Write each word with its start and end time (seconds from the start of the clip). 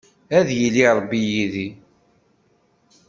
Ad 0.37 0.47
yili 0.59 0.83
Ṛebbi 0.97 1.19
yid-i. 1.31 1.69